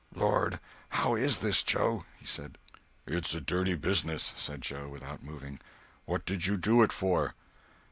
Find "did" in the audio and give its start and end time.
6.25-6.43